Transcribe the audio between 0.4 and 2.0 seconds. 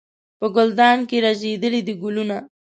ګلدان کې رژېدلي دي